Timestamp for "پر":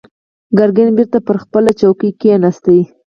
1.27-1.35